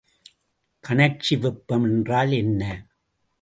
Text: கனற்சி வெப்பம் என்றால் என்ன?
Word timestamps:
கனற்சி 0.83 1.35
வெப்பம் 1.35 1.83
என்றால் 1.83 2.31
என்ன? 2.31 2.61